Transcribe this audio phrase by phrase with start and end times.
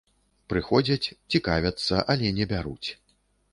[0.53, 2.89] Прыходзяць цікавяцца, але не бяруць!